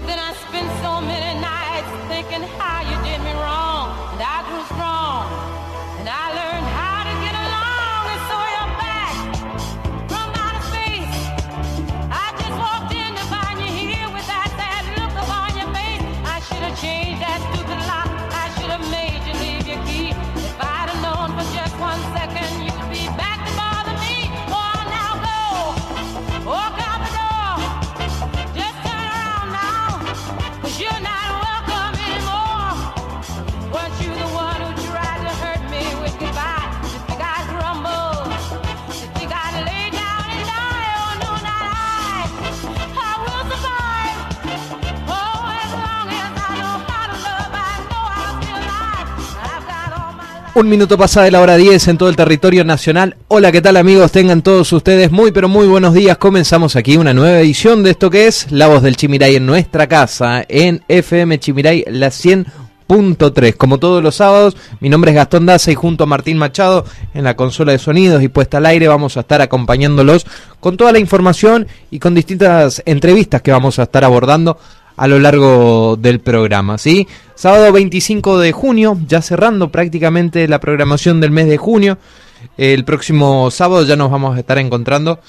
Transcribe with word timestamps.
But 0.00 0.06
then 0.06 0.18
I 0.18 0.32
spent 0.32 0.68
so 0.80 1.00
many 1.02 1.40
nights 1.40 1.90
thinking 2.08 2.48
how 2.58 2.80
you 2.80 2.96
did 3.04 3.22
me 3.22 3.32
wrong. 3.32 3.49
Un 50.52 50.68
minuto 50.68 50.98
pasada 50.98 51.26
de 51.26 51.30
la 51.30 51.40
hora 51.40 51.56
10 51.56 51.88
en 51.88 51.96
todo 51.96 52.08
el 52.08 52.16
territorio 52.16 52.64
nacional. 52.64 53.16
Hola, 53.28 53.52
¿qué 53.52 53.60
tal 53.60 53.76
amigos? 53.76 54.10
Tengan 54.10 54.42
todos 54.42 54.72
ustedes 54.72 55.12
muy 55.12 55.30
pero 55.30 55.48
muy 55.48 55.68
buenos 55.68 55.94
días. 55.94 56.18
Comenzamos 56.18 56.74
aquí 56.74 56.96
una 56.96 57.14
nueva 57.14 57.38
edición 57.38 57.84
de 57.84 57.90
esto 57.90 58.10
que 58.10 58.26
es 58.26 58.50
La 58.50 58.66
Voz 58.66 58.82
del 58.82 58.96
Chimiray 58.96 59.36
en 59.36 59.46
nuestra 59.46 59.86
casa, 59.86 60.44
en 60.48 60.82
FM 60.88 61.38
Chimiray, 61.38 61.84
la 61.86 62.08
100.3. 62.08 63.54
Como 63.56 63.78
todos 63.78 64.02
los 64.02 64.16
sábados, 64.16 64.56
mi 64.80 64.88
nombre 64.88 65.12
es 65.12 65.14
Gastón 65.14 65.46
Daza 65.46 65.70
y 65.70 65.76
junto 65.76 66.02
a 66.02 66.08
Martín 66.08 66.36
Machado 66.36 66.84
en 67.14 67.22
la 67.22 67.36
consola 67.36 67.70
de 67.70 67.78
sonidos 67.78 68.20
y 68.20 68.26
puesta 68.28 68.58
al 68.58 68.66
aire 68.66 68.88
vamos 68.88 69.16
a 69.16 69.20
estar 69.20 69.40
acompañándolos 69.40 70.26
con 70.58 70.76
toda 70.76 70.90
la 70.90 70.98
información 70.98 71.68
y 71.92 72.00
con 72.00 72.12
distintas 72.12 72.82
entrevistas 72.86 73.40
que 73.40 73.52
vamos 73.52 73.78
a 73.78 73.84
estar 73.84 74.04
abordando 74.04 74.58
a 74.96 75.08
lo 75.08 75.18
largo 75.18 75.96
del 75.96 76.20
programa, 76.20 76.78
¿sí? 76.78 77.08
Sábado 77.34 77.72
25 77.72 78.38
de 78.38 78.52
junio, 78.52 78.98
ya 79.06 79.22
cerrando 79.22 79.70
prácticamente 79.70 80.46
la 80.48 80.60
programación 80.60 81.20
del 81.20 81.30
mes 81.30 81.48
de 81.48 81.56
junio. 81.56 81.98
El 82.56 82.84
próximo 82.84 83.50
sábado 83.50 83.84
ya 83.84 83.96
nos 83.96 84.10
vamos 84.10 84.36
a 84.36 84.40
estar 84.40 84.58
encontrando 84.58 85.20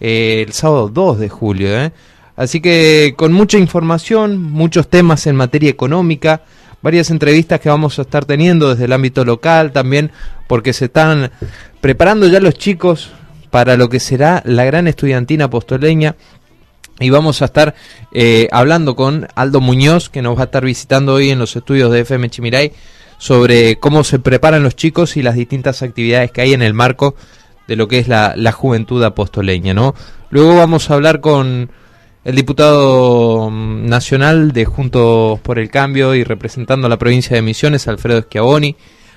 eh, 0.00 0.44
el 0.46 0.52
sábado 0.52 0.88
2 0.88 1.20
de 1.20 1.28
julio, 1.28 1.80
¿eh? 1.80 1.92
Así 2.34 2.60
que 2.60 3.14
con 3.16 3.32
mucha 3.32 3.58
información, 3.58 4.42
muchos 4.42 4.88
temas 4.88 5.26
en 5.26 5.36
materia 5.36 5.70
económica, 5.70 6.42
varias 6.82 7.10
entrevistas 7.10 7.60
que 7.60 7.68
vamos 7.68 7.98
a 7.98 8.02
estar 8.02 8.24
teniendo 8.24 8.70
desde 8.70 8.86
el 8.86 8.92
ámbito 8.92 9.24
local 9.24 9.72
también, 9.72 10.10
porque 10.48 10.72
se 10.72 10.86
están 10.86 11.30
preparando 11.80 12.26
ya 12.26 12.40
los 12.40 12.54
chicos 12.54 13.10
para 13.50 13.76
lo 13.76 13.88
que 13.88 14.00
será 14.00 14.42
la 14.46 14.64
gran 14.64 14.88
estudiantina 14.88 15.44
apostoleña 15.44 16.16
y 17.02 17.10
vamos 17.10 17.42
a 17.42 17.46
estar 17.46 17.74
eh, 18.12 18.48
hablando 18.52 18.96
con 18.96 19.28
Aldo 19.34 19.60
Muñoz, 19.60 20.08
que 20.08 20.22
nos 20.22 20.36
va 20.36 20.42
a 20.42 20.44
estar 20.44 20.64
visitando 20.64 21.14
hoy 21.14 21.30
en 21.30 21.38
los 21.38 21.56
estudios 21.56 21.90
de 21.90 22.00
FM 22.00 22.30
Chimiray, 22.30 22.72
sobre 23.18 23.76
cómo 23.76 24.04
se 24.04 24.18
preparan 24.18 24.62
los 24.62 24.74
chicos 24.74 25.16
y 25.16 25.22
las 25.22 25.36
distintas 25.36 25.82
actividades 25.82 26.32
que 26.32 26.40
hay 26.40 26.54
en 26.54 26.62
el 26.62 26.74
marco 26.74 27.14
de 27.68 27.76
lo 27.76 27.88
que 27.88 27.98
es 27.98 28.08
la, 28.08 28.52
juventud 28.52 29.02
apostoleña. 29.02 29.74
¿no? 29.74 29.94
Luego 30.30 30.56
vamos 30.56 30.90
a 30.90 30.94
hablar 30.94 31.20
con 31.20 31.70
el 32.24 32.34
diputado 32.34 33.50
mm, 33.50 33.86
nacional 33.86 34.52
de 34.52 34.64
Juntos 34.64 35.40
por 35.40 35.58
el 35.58 35.70
Cambio 35.70 36.14
y 36.14 36.24
representando 36.24 36.86
a 36.86 36.90
la 36.90 36.98
provincia 36.98 37.36
de 37.36 37.42
Misiones, 37.42 37.88
Alfredo 37.88 38.22
Schiavoni, 38.22 38.76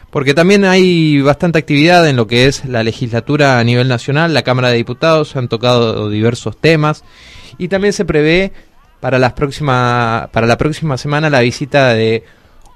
porque 0.09 0.33
también 0.33 0.65
hay 0.65 1.21
bastante 1.21 1.59
actividad 1.59 2.07
en 2.07 2.15
lo 2.15 2.27
que 2.27 2.45
es 2.47 2.65
la 2.65 2.83
legislatura 2.83 3.59
a 3.59 3.63
nivel 3.63 3.87
nacional, 3.87 4.33
la 4.33 4.43
Cámara 4.43 4.69
de 4.69 4.77
Diputados, 4.77 5.29
se 5.29 5.39
han 5.39 5.49
tocado 5.49 6.09
diversos 6.09 6.57
temas 6.57 7.03
y 7.57 7.67
también 7.67 7.93
se 7.93 8.05
prevé 8.05 8.51
para, 8.99 9.19
las 9.19 9.33
próxima, 9.33 10.29
para 10.31 10.47
la 10.47 10.57
próxima 10.57 10.97
semana 10.97 11.29
la 11.29 11.41
visita 11.41 11.93
de 11.93 12.23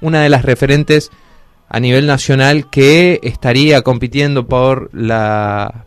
una 0.01 0.21
de 0.21 0.29
las 0.29 0.43
referentes 0.43 1.11
a 1.67 1.79
nivel 1.79 2.07
nacional 2.07 2.69
que 2.69 3.19
estaría 3.23 3.81
compitiendo 3.81 4.47
por 4.47 4.89
la 4.93 5.85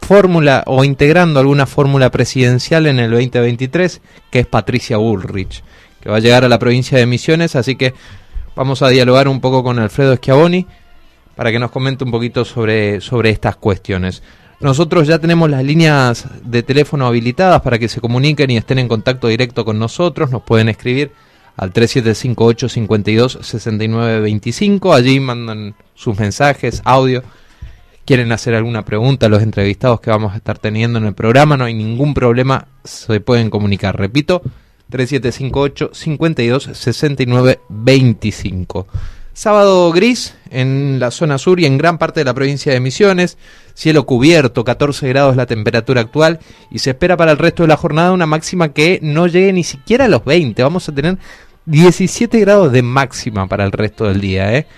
fórmula 0.00 0.62
o 0.66 0.84
integrando 0.84 1.40
alguna 1.40 1.66
fórmula 1.66 2.10
presidencial 2.10 2.86
en 2.86 3.00
el 3.00 3.10
2023, 3.10 4.00
que 4.30 4.40
es 4.40 4.46
Patricia 4.46 4.98
Bullrich, 4.98 5.64
que 6.00 6.10
va 6.10 6.16
a 6.16 6.20
llegar 6.20 6.44
a 6.44 6.48
la 6.48 6.58
provincia 6.58 6.98
de 6.98 7.06
Misiones, 7.06 7.56
así 7.56 7.74
que 7.74 7.94
vamos 8.54 8.82
a 8.82 8.88
dialogar 8.88 9.28
un 9.28 9.40
poco 9.40 9.64
con 9.64 9.78
Alfredo 9.78 10.16
Schiavoni 10.16 10.66
para 11.34 11.50
que 11.50 11.58
nos 11.58 11.70
comente 11.70 12.04
un 12.04 12.10
poquito 12.10 12.44
sobre, 12.44 13.00
sobre 13.00 13.30
estas 13.30 13.56
cuestiones. 13.56 14.22
Nosotros 14.64 15.06
ya 15.06 15.18
tenemos 15.18 15.50
las 15.50 15.62
líneas 15.62 16.26
de 16.42 16.62
teléfono 16.62 17.06
habilitadas 17.06 17.60
para 17.60 17.78
que 17.78 17.86
se 17.86 18.00
comuniquen 18.00 18.50
y 18.50 18.56
estén 18.56 18.78
en 18.78 18.88
contacto 18.88 19.28
directo 19.28 19.62
con 19.62 19.78
nosotros. 19.78 20.30
Nos 20.30 20.40
pueden 20.40 20.70
escribir 20.70 21.12
al 21.54 21.70
3758 21.70 22.70
52 22.70 23.40
69 23.42 24.40
Allí 24.94 25.20
mandan 25.20 25.74
sus 25.94 26.18
mensajes, 26.18 26.80
audio. 26.86 27.22
Quieren 28.06 28.32
hacer 28.32 28.54
alguna 28.54 28.86
pregunta 28.86 29.26
a 29.26 29.28
los 29.28 29.42
entrevistados 29.42 30.00
que 30.00 30.08
vamos 30.08 30.32
a 30.32 30.38
estar 30.38 30.56
teniendo 30.56 30.98
en 30.98 31.04
el 31.04 31.14
programa. 31.14 31.58
No 31.58 31.66
hay 31.66 31.74
ningún 31.74 32.14
problema. 32.14 32.68
Se 32.84 33.20
pueden 33.20 33.50
comunicar. 33.50 33.98
Repito, 33.98 34.40
3758 34.88 35.90
52 35.92 36.70
69 36.72 37.60
Sábado 39.34 39.90
gris 39.90 40.36
en 40.50 41.00
la 41.00 41.10
zona 41.10 41.38
sur 41.38 41.58
y 41.58 41.66
en 41.66 41.76
gran 41.76 41.98
parte 41.98 42.20
de 42.20 42.24
la 42.24 42.34
provincia 42.34 42.72
de 42.72 42.78
Misiones. 42.78 43.36
Cielo 43.74 44.06
cubierto, 44.06 44.62
14 44.62 45.08
grados 45.08 45.34
la 45.34 45.46
temperatura 45.46 46.02
actual 46.02 46.38
y 46.70 46.78
se 46.78 46.90
espera 46.90 47.16
para 47.16 47.32
el 47.32 47.38
resto 47.38 47.64
de 47.64 47.68
la 47.68 47.76
jornada 47.76 48.12
una 48.12 48.26
máxima 48.26 48.68
que 48.68 49.00
no 49.02 49.26
llegue 49.26 49.52
ni 49.52 49.64
siquiera 49.64 50.04
a 50.04 50.08
los 50.08 50.24
20. 50.24 50.62
Vamos 50.62 50.88
a 50.88 50.94
tener 50.94 51.18
17 51.66 52.38
grados 52.38 52.70
de 52.70 52.82
máxima 52.82 53.48
para 53.48 53.64
el 53.64 53.72
resto 53.72 54.04
del 54.04 54.20
día. 54.20 54.54
¿eh? 54.54 54.68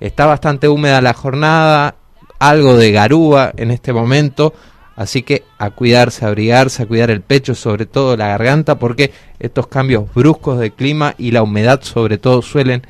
Está 0.00 0.24
bastante 0.24 0.68
húmeda 0.68 1.02
la 1.02 1.12
jornada, 1.12 1.96
algo 2.38 2.78
de 2.78 2.92
garúa 2.92 3.52
en 3.58 3.70
este 3.70 3.92
momento. 3.92 4.54
Así 4.96 5.22
que 5.22 5.44
a 5.58 5.68
cuidarse, 5.68 6.24
a 6.24 6.28
abrigarse, 6.28 6.82
a 6.82 6.86
cuidar 6.86 7.10
el 7.10 7.20
pecho, 7.20 7.54
sobre 7.54 7.84
todo 7.84 8.16
la 8.16 8.28
garganta, 8.28 8.78
porque 8.78 9.12
estos 9.38 9.66
cambios 9.66 10.04
bruscos 10.14 10.58
de 10.58 10.70
clima 10.70 11.14
y 11.18 11.32
la 11.32 11.42
humedad 11.42 11.82
sobre 11.82 12.16
todo 12.16 12.40
suelen 12.40 12.86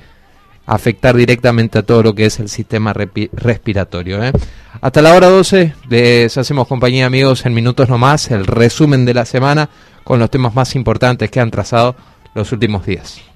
afectar 0.66 1.16
directamente 1.16 1.78
a 1.78 1.82
todo 1.82 2.02
lo 2.02 2.14
que 2.14 2.26
es 2.26 2.38
el 2.40 2.48
sistema 2.48 2.92
respiratorio. 2.92 4.22
¿eh? 4.22 4.32
Hasta 4.80 5.02
la 5.02 5.14
hora 5.14 5.28
12 5.28 5.74
les 5.88 6.36
hacemos 6.38 6.68
compañía 6.68 7.06
amigos 7.06 7.44
en 7.46 7.54
minutos 7.54 7.88
nomás, 7.88 8.30
el 8.30 8.46
resumen 8.46 9.04
de 9.04 9.14
la 9.14 9.24
semana 9.24 9.68
con 10.04 10.18
los 10.18 10.30
temas 10.30 10.54
más 10.54 10.74
importantes 10.74 11.30
que 11.30 11.40
han 11.40 11.50
trazado 11.50 11.96
los 12.34 12.52
últimos 12.52 12.86
días. 12.86 13.31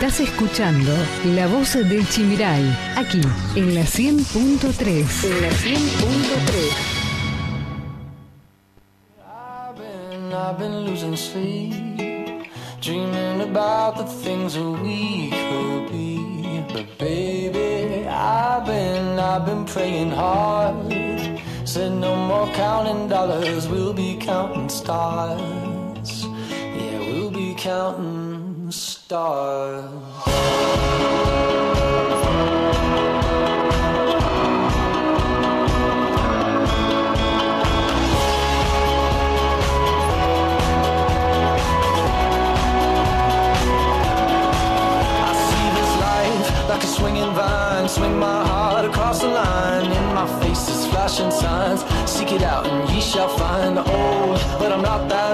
Estás 0.00 0.20
escuchando 0.20 0.92
La 1.34 1.48
Voz 1.48 1.74
del 1.74 2.08
Chimiray, 2.08 2.62
aquí 2.94 3.20
en 3.56 3.74
la 3.74 3.80
100.3. 3.80 5.24
En 5.24 5.42
la 5.42 5.48
100.3. 5.48 6.70
I've 10.32 10.56
been 10.56 10.84
losing 10.86 11.16
sleep, 11.16 12.48
dreaming 12.80 13.40
about 13.40 13.96
the 13.96 14.04
things 14.04 14.54
that 14.54 14.70
we 14.84 15.30
could 15.30 15.90
be. 15.90 16.62
But 16.72 16.96
baby, 16.96 18.06
I've 18.06 18.64
been, 18.66 19.18
I've 19.18 19.44
been 19.44 19.64
praying 19.64 20.12
hard. 20.12 20.76
Said 21.64 21.90
no 21.90 22.14
more 22.14 22.46
counting 22.54 23.08
dollars, 23.08 23.66
we'll 23.66 23.94
be 23.94 24.16
counting 24.20 24.68
stars. 24.68 26.24
Yeah, 26.54 27.00
we'll 27.00 27.32
be 27.32 27.56
counting 27.56 28.27
I 29.10 29.80
see 45.32 45.68
this 45.72 45.92
life 45.96 46.68
like 46.68 46.82
a 46.82 46.86
swinging 46.86 47.32
vine, 47.32 47.88
swing 47.88 48.18
my 48.18 48.44
heart 48.44 48.84
across 48.84 49.22
the 49.22 49.28
line. 49.28 49.90
In 49.90 50.14
my 50.14 50.26
face 50.42 50.68
is 50.68 50.86
flashing 50.88 51.30
signs. 51.30 51.82
Seek 52.04 52.32
it 52.32 52.42
out 52.42 52.66
and 52.66 52.86
ye 52.90 53.00
shall 53.00 53.28
find. 53.28 53.78
Oh, 53.78 54.56
but 54.58 54.70
I'm 54.70 54.82
not 54.82 55.08
that. 55.08 55.27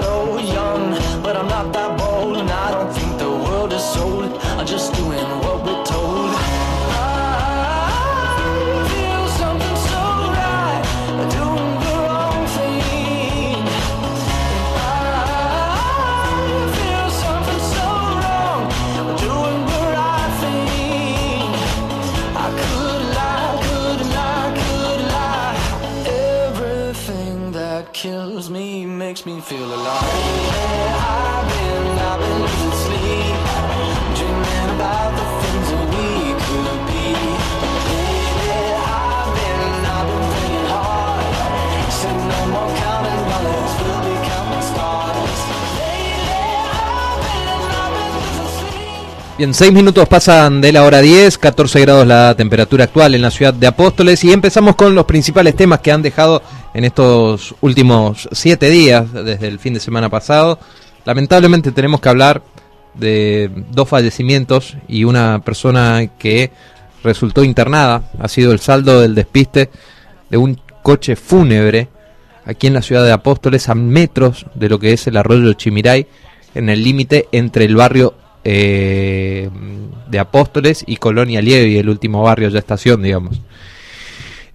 Bien, 49.37 49.53
6 49.53 49.73
minutos 49.73 50.07
pasan 50.07 50.61
de 50.61 50.71
la 50.71 50.83
hora 50.83 51.01
10, 51.01 51.37
14 51.37 51.81
grados 51.81 52.07
la 52.07 52.33
temperatura 52.35 52.85
actual 52.85 53.13
en 53.13 53.21
la 53.21 53.29
ciudad 53.29 53.53
de 53.53 53.67
Apóstoles 53.67 54.23
y 54.23 54.31
empezamos 54.31 54.75
con 54.75 54.95
los 54.95 55.05
principales 55.05 55.55
temas 55.55 55.81
que 55.81 55.91
han 55.91 56.01
dejado 56.01 56.41
en 56.75 56.83
estos 56.83 57.55
últimos 57.61 58.27
7 58.33 58.69
días, 58.69 59.13
desde 59.13 59.47
el 59.47 59.59
fin 59.59 59.73
de 59.73 59.79
semana 59.79 60.09
pasado. 60.09 60.59
Lamentablemente 61.05 61.71
tenemos 61.71 62.01
que 62.01 62.09
hablar 62.09 62.43
de 62.95 63.49
dos 63.71 63.87
fallecimientos 63.87 64.75
y 64.89 65.05
una 65.05 65.39
persona 65.39 66.05
que 66.19 66.51
resultó 67.01 67.45
internada. 67.45 68.11
Ha 68.19 68.27
sido 68.27 68.51
el 68.51 68.59
saldo 68.59 68.99
del 68.99 69.15
despiste 69.15 69.69
de 70.29 70.35
un 70.35 70.59
coche 70.83 71.15
fúnebre 71.15 71.87
aquí 72.43 72.67
en 72.67 72.73
la 72.73 72.81
ciudad 72.81 73.05
de 73.05 73.13
Apóstoles, 73.13 73.69
a 73.69 73.75
metros 73.75 74.45
de 74.53 74.67
lo 74.67 74.77
que 74.77 74.91
es 74.91 75.07
el 75.07 75.15
arroyo 75.15 75.53
Chimiray, 75.53 76.07
en 76.55 76.67
el 76.67 76.83
límite 76.83 77.29
entre 77.31 77.63
el 77.63 77.77
barrio 77.77 78.15
eh, 78.43 79.49
de 80.09 80.19
Apóstoles 80.19 80.83
y 80.85 80.97
Colonia 80.97 81.41
Lievi, 81.41 81.77
el 81.77 81.87
último 81.87 82.21
barrio 82.21 82.49
ya 82.49 82.59
estación, 82.59 83.01
digamos. 83.01 83.39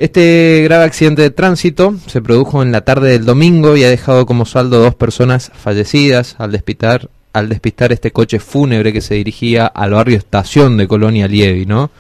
Este 0.01 0.63
grave 0.65 0.85
accidente 0.85 1.21
de 1.21 1.29
tránsito 1.31 1.95
se 2.07 2.23
produjo 2.23 2.63
en 2.63 2.73
la 2.73 2.81
tarde 2.87 3.11
del 3.11 3.27
domingo 3.27 3.77
y 3.77 3.85
ha 3.85 3.91
dejado 3.91 4.25
como 4.25 4.47
saldo 4.47 4.79
dos 4.81 4.95
personas 4.95 5.53
fallecidas 5.55 6.37
al 6.39 6.53
despistar, 6.53 7.11
al 7.35 7.51
despistar 7.51 7.93
este 7.93 8.11
coche 8.11 8.39
fúnebre 8.41 8.95
que 8.95 9.03
se 9.03 9.17
dirigía 9.17 9.67
al 9.67 9.91
barrio 9.91 10.17
estación 10.17 10.79
de 10.79 10.89
Colonia 10.89 11.29
Lievi, 11.29 11.67
¿no? 11.67 11.91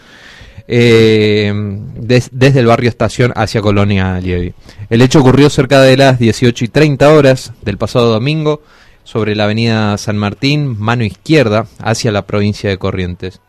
Eh, 0.67 1.52
des- 1.97 2.31
desde 2.32 2.61
el 2.61 2.67
barrio 2.69 2.88
estación 2.88 3.35
hacia 3.37 3.61
Colonia 3.61 4.19
Lievi. 4.19 4.55
El 4.88 5.02
hecho 5.02 5.20
ocurrió 5.20 5.50
cerca 5.50 5.82
de 5.82 5.99
las 5.99 6.19
18 6.19 6.64
y 6.64 6.69
30 6.69 7.12
horas 7.12 7.52
del 7.61 7.76
pasado 7.76 8.11
domingo 8.11 8.62
sobre 9.05 9.35
la 9.37 9.44
avenida 9.44 9.99
San 9.99 10.17
Martín, 10.17 10.75
mano 10.81 11.05
izquierda, 11.05 11.67
hacia 11.79 12.12
la 12.12 12.25
provincia 12.25 12.70
de 12.70 12.79
Corrientes. 12.79 13.43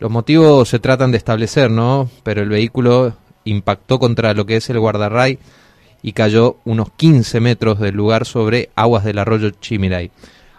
Los 0.00 0.10
motivos 0.10 0.68
se 0.68 0.80
tratan 0.80 1.12
de 1.12 1.16
establecer, 1.16 1.70
¿no? 1.70 2.10
Pero 2.24 2.42
el 2.42 2.50
vehículo 2.50 3.14
impactó 3.44 3.98
contra 3.98 4.34
lo 4.34 4.46
que 4.46 4.56
es 4.56 4.70
el 4.70 4.78
guardarray 4.78 5.38
y 6.02 6.12
cayó 6.12 6.56
unos 6.64 6.90
15 6.92 7.40
metros 7.40 7.78
del 7.78 7.94
lugar 7.94 8.24
sobre 8.24 8.70
aguas 8.74 9.04
del 9.04 9.18
arroyo 9.18 9.50
Chimiray. 9.50 10.10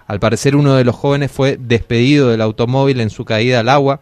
Al 0.08 0.20
parecer 0.20 0.56
uno 0.56 0.76
de 0.76 0.84
los 0.84 0.96
jóvenes 0.96 1.32
fue 1.32 1.58
despedido 1.60 2.30
del 2.30 2.42
automóvil 2.42 3.00
en 3.00 3.10
su 3.10 3.26
caída 3.26 3.62
al 3.62 3.70
agua, 3.70 4.02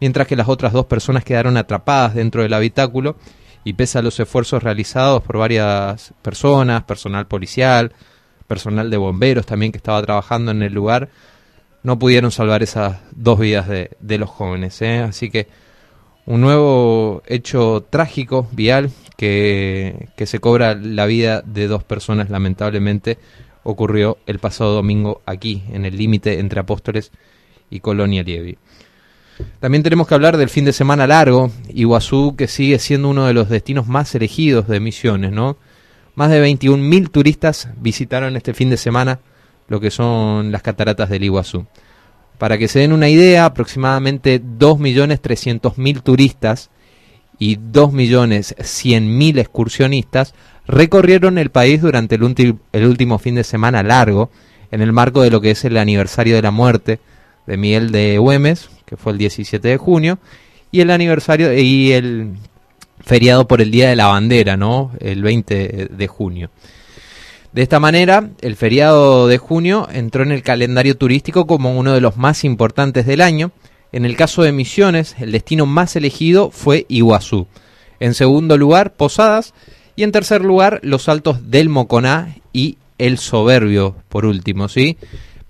mientras 0.00 0.26
que 0.26 0.36
las 0.36 0.48
otras 0.48 0.72
dos 0.72 0.86
personas 0.86 1.24
quedaron 1.24 1.56
atrapadas 1.56 2.14
dentro 2.14 2.42
del 2.42 2.54
habitáculo 2.54 3.16
y 3.64 3.72
pese 3.72 3.98
a 3.98 4.02
los 4.02 4.18
esfuerzos 4.20 4.62
realizados 4.62 5.22
por 5.22 5.38
varias 5.38 6.14
personas, 6.22 6.84
personal 6.84 7.26
policial, 7.26 7.92
personal 8.46 8.88
de 8.88 8.96
bomberos 8.96 9.46
también 9.46 9.72
que 9.72 9.78
estaba 9.78 10.00
trabajando 10.02 10.52
en 10.52 10.62
el 10.62 10.72
lugar, 10.72 11.10
no 11.82 11.98
pudieron 11.98 12.30
salvar 12.30 12.62
esas 12.62 12.98
dos 13.10 13.38
vidas 13.38 13.68
de, 13.68 13.90
de 14.00 14.18
los 14.18 14.30
jóvenes. 14.30 14.80
¿eh? 14.82 15.00
Así 15.00 15.30
que 15.30 15.48
un 16.28 16.42
nuevo 16.42 17.22
hecho 17.26 17.86
trágico, 17.88 18.46
vial, 18.52 18.90
que, 19.16 20.08
que 20.14 20.26
se 20.26 20.40
cobra 20.40 20.74
la 20.74 21.06
vida 21.06 21.40
de 21.40 21.68
dos 21.68 21.84
personas, 21.84 22.28
lamentablemente, 22.28 23.16
ocurrió 23.62 24.18
el 24.26 24.38
pasado 24.38 24.74
domingo 24.74 25.22
aquí, 25.24 25.62
en 25.72 25.86
el 25.86 25.96
límite 25.96 26.38
entre 26.38 26.60
Apóstoles 26.60 27.12
y 27.70 27.80
Colonia 27.80 28.22
Lievi. 28.22 28.58
También 29.58 29.82
tenemos 29.82 30.06
que 30.06 30.14
hablar 30.14 30.36
del 30.36 30.50
fin 30.50 30.66
de 30.66 30.74
semana 30.74 31.06
largo, 31.06 31.50
Iguazú, 31.70 32.36
que 32.36 32.46
sigue 32.46 32.78
siendo 32.78 33.08
uno 33.08 33.24
de 33.24 33.32
los 33.32 33.48
destinos 33.48 33.86
más 33.86 34.14
elegidos 34.14 34.68
de 34.68 34.80
Misiones, 34.80 35.32
¿no? 35.32 35.56
Más 36.14 36.30
de 36.30 36.44
21.000 36.44 37.10
turistas 37.10 37.70
visitaron 37.80 38.36
este 38.36 38.52
fin 38.52 38.68
de 38.68 38.76
semana 38.76 39.20
lo 39.68 39.80
que 39.80 39.90
son 39.90 40.52
las 40.52 40.60
cataratas 40.60 41.08
del 41.08 41.24
Iguazú. 41.24 41.66
Para 42.38 42.56
que 42.56 42.68
se 42.68 42.78
den 42.78 42.92
una 42.92 43.08
idea, 43.08 43.44
aproximadamente 43.44 44.40
2.300.000 44.40 46.02
turistas 46.02 46.70
y 47.38 47.56
2.100.000 47.56 49.38
excursionistas 49.38 50.34
recorrieron 50.66 51.38
el 51.38 51.50
país 51.50 51.82
durante 51.82 52.14
el, 52.14 52.56
el 52.72 52.84
último 52.84 53.18
fin 53.18 53.34
de 53.34 53.44
semana 53.44 53.82
largo, 53.82 54.30
en 54.70 54.82
el 54.82 54.92
marco 54.92 55.22
de 55.22 55.30
lo 55.30 55.40
que 55.40 55.52
es 55.52 55.64
el 55.64 55.76
aniversario 55.76 56.36
de 56.36 56.42
la 56.42 56.50
muerte 56.50 57.00
de 57.46 57.56
Miguel 57.56 57.90
de 57.90 58.18
Güemes, 58.18 58.68
que 58.84 58.96
fue 58.96 59.12
el 59.12 59.18
17 59.18 59.66
de 59.66 59.76
junio, 59.78 60.18
y 60.70 60.80
el 60.80 60.90
aniversario 60.90 61.52
y 61.58 61.92
el 61.92 62.34
feriado 63.00 63.48
por 63.48 63.62
el 63.62 63.70
Día 63.70 63.88
de 63.88 63.96
la 63.96 64.08
Bandera, 64.08 64.56
¿no? 64.56 64.92
El 65.00 65.22
20 65.22 65.88
de 65.90 66.06
junio. 66.06 66.50
De 67.52 67.62
esta 67.62 67.80
manera, 67.80 68.30
el 68.40 68.56
feriado 68.56 69.26
de 69.26 69.38
junio 69.38 69.88
entró 69.90 70.22
en 70.22 70.32
el 70.32 70.42
calendario 70.42 70.96
turístico 70.96 71.46
como 71.46 71.78
uno 71.78 71.94
de 71.94 72.00
los 72.00 72.16
más 72.16 72.44
importantes 72.44 73.06
del 73.06 73.22
año. 73.22 73.52
En 73.90 74.04
el 74.04 74.16
caso 74.16 74.42
de 74.42 74.52
Misiones, 74.52 75.16
el 75.18 75.32
destino 75.32 75.64
más 75.64 75.96
elegido 75.96 76.50
fue 76.50 76.84
Iguazú. 76.88 77.46
En 78.00 78.14
segundo 78.14 78.58
lugar, 78.58 78.94
Posadas. 78.94 79.54
Y 79.96 80.02
en 80.02 80.12
tercer 80.12 80.42
lugar, 80.42 80.78
los 80.82 81.08
altos 81.08 81.50
del 81.50 81.68
Moconá 81.68 82.36
y 82.52 82.76
el 82.98 83.18
Soberbio, 83.18 83.96
por 84.08 84.26
último, 84.26 84.68
¿sí? 84.68 84.98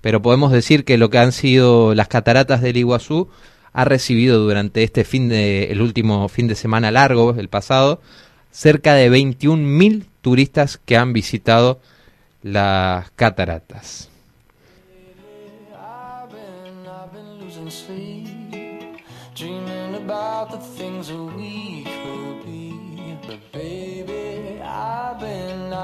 Pero 0.01 0.21
podemos 0.21 0.51
decir 0.51 0.85
que 0.85 0.97
lo 0.97 1.09
que 1.09 1.17
han 1.17 1.31
sido 1.31 1.93
las 1.93 2.07
cataratas 2.07 2.61
del 2.61 2.77
Iguazú 2.77 3.27
ha 3.73 3.85
recibido 3.85 4.39
durante 4.39 4.83
este 4.83 5.03
fin 5.03 5.29
de, 5.29 5.65
el 5.65 5.81
último 5.81 6.27
fin 6.29 6.47
de 6.47 6.55
semana 6.55 6.89
largo, 6.91 7.35
el 7.37 7.49
pasado, 7.49 8.01
cerca 8.51 8.93
de 8.93 9.11
21.000 9.11 10.05
turistas 10.21 10.77
que 10.77 10.97
han 10.97 11.13
visitado 11.13 11.79
las 12.41 13.11
cataratas. 13.11 14.09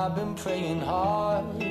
I've 0.06 0.16
been, 0.16 0.36
praying 0.36 0.82
hard. 0.82 1.65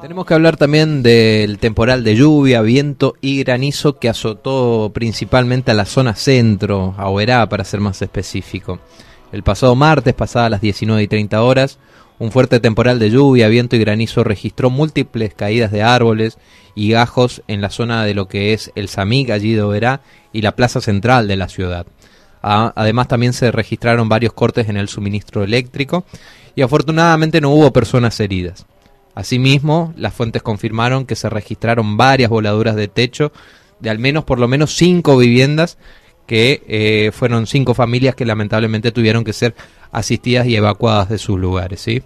Tenemos 0.00 0.26
que 0.26 0.34
hablar 0.34 0.56
también 0.56 1.02
del 1.02 1.58
temporal 1.58 2.04
de 2.04 2.14
lluvia, 2.14 2.62
viento 2.62 3.14
y 3.20 3.42
granizo 3.42 3.98
que 3.98 4.08
azotó 4.08 4.90
principalmente 4.94 5.70
a 5.70 5.74
la 5.74 5.84
zona 5.84 6.14
centro, 6.14 6.94
a 6.96 7.08
Oberá 7.08 7.48
para 7.48 7.64
ser 7.64 7.80
más 7.80 8.00
específico. 8.02 8.78
El 9.32 9.42
pasado 9.42 9.74
martes, 9.74 10.14
pasadas 10.14 10.50
las 10.50 10.60
19 10.60 11.02
y 11.02 11.08
30 11.08 11.42
horas, 11.42 11.78
un 12.18 12.32
fuerte 12.32 12.60
temporal 12.60 12.98
de 12.98 13.10
lluvia, 13.10 13.48
viento 13.48 13.76
y 13.76 13.80
granizo 13.80 14.24
registró 14.24 14.70
múltiples 14.70 15.34
caídas 15.34 15.70
de 15.70 15.82
árboles 15.82 16.38
y 16.74 16.90
gajos 16.90 17.42
en 17.46 17.60
la 17.60 17.70
zona 17.70 18.04
de 18.04 18.14
lo 18.14 18.28
que 18.28 18.52
es 18.52 18.72
el 18.74 18.88
Samig, 18.88 19.30
allí 19.32 19.54
de 19.54 19.62
Oberá, 19.62 20.00
y 20.32 20.42
la 20.42 20.56
plaza 20.56 20.80
central 20.80 21.28
de 21.28 21.36
la 21.36 21.48
ciudad. 21.48 21.86
Además 22.40 23.08
también 23.08 23.32
se 23.32 23.50
registraron 23.50 24.08
varios 24.08 24.32
cortes 24.32 24.68
en 24.68 24.76
el 24.76 24.88
suministro 24.88 25.42
eléctrico 25.42 26.04
y 26.58 26.62
afortunadamente 26.62 27.40
no 27.40 27.50
hubo 27.50 27.72
personas 27.72 28.18
heridas. 28.18 28.66
Asimismo, 29.14 29.94
las 29.96 30.12
fuentes 30.12 30.42
confirmaron 30.42 31.06
que 31.06 31.14
se 31.14 31.30
registraron 31.30 31.96
varias 31.96 32.30
voladuras 32.30 32.74
de 32.74 32.88
techo 32.88 33.30
de 33.78 33.90
al 33.90 34.00
menos 34.00 34.24
por 34.24 34.40
lo 34.40 34.48
menos 34.48 34.74
cinco 34.74 35.16
viviendas 35.16 35.78
que 36.26 36.64
eh, 36.66 37.12
fueron 37.12 37.46
cinco 37.46 37.74
familias 37.74 38.16
que 38.16 38.24
lamentablemente 38.24 38.90
tuvieron 38.90 39.22
que 39.22 39.32
ser 39.32 39.54
asistidas 39.92 40.48
y 40.48 40.56
evacuadas 40.56 41.08
de 41.08 41.18
sus 41.18 41.38
lugares, 41.38 41.80
¿sí? 41.80 42.02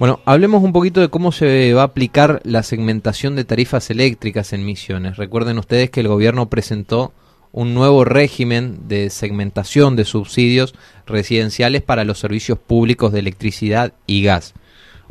Bueno, 0.00 0.20
hablemos 0.24 0.62
un 0.62 0.72
poquito 0.72 1.02
de 1.02 1.10
cómo 1.10 1.30
se 1.30 1.74
va 1.74 1.82
a 1.82 1.84
aplicar 1.84 2.40
la 2.44 2.62
segmentación 2.62 3.36
de 3.36 3.44
tarifas 3.44 3.90
eléctricas 3.90 4.54
en 4.54 4.64
Misiones. 4.64 5.18
Recuerden 5.18 5.58
ustedes 5.58 5.90
que 5.90 6.00
el 6.00 6.08
gobierno 6.08 6.48
presentó 6.48 7.12
un 7.52 7.74
nuevo 7.74 8.06
régimen 8.06 8.88
de 8.88 9.10
segmentación 9.10 9.96
de 9.96 10.06
subsidios 10.06 10.74
residenciales 11.06 11.82
para 11.82 12.04
los 12.04 12.18
servicios 12.18 12.58
públicos 12.58 13.12
de 13.12 13.18
electricidad 13.18 13.92
y 14.06 14.22
gas, 14.22 14.54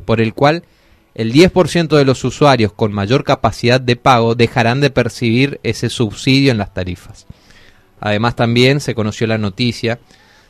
por 0.05 0.21
el 0.21 0.33
cual 0.33 0.63
el 1.13 1.33
10% 1.33 1.95
de 1.95 2.05
los 2.05 2.23
usuarios 2.23 2.73
con 2.73 2.91
mayor 2.91 3.23
capacidad 3.23 3.79
de 3.79 3.95
pago 3.95 4.33
dejarán 4.33 4.81
de 4.81 4.89
percibir 4.89 5.59
ese 5.61 5.91
subsidio 5.91 6.49
en 6.49 6.57
las 6.57 6.73
tarifas. 6.73 7.27
Además 7.99 8.35
también 8.35 8.79
se 8.79 8.95
conoció 8.95 9.27
la 9.27 9.37
noticia 9.37 9.99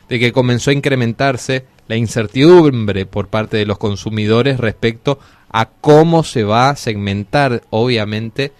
de 0.08 0.18
que 0.18 0.32
comenzó 0.32 0.70
a 0.70 0.74
incrementarse 0.74 1.66
la 1.90 1.96
incertidumbre 1.96 3.04
por 3.04 3.26
parte 3.26 3.56
de 3.56 3.66
los 3.66 3.76
consumidores 3.76 4.60
respecto 4.60 5.18
a 5.50 5.70
cómo 5.70 6.22
se 6.22 6.44
va 6.44 6.70
a 6.70 6.76
segmentar, 6.76 7.62
obviamente, 7.70 8.52